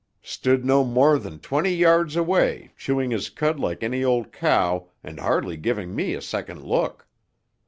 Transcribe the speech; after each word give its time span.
Stood 0.23 0.65
no 0.65 0.83
more 0.83 1.19
than 1.19 1.37
twenty 1.37 1.69
yards 1.75 2.15
away, 2.15 2.71
chewing 2.75 3.11
his 3.11 3.29
cud 3.29 3.59
like 3.59 3.83
any 3.83 4.03
old 4.03 4.31
cow 4.31 4.87
and 5.03 5.19
hardly 5.19 5.57
giving 5.57 5.93
me 5.93 6.15
a 6.15 6.21
second 6.23 6.63
look. 6.63 7.05